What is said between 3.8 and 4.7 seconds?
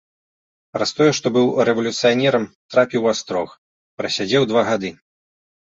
прасядзеў два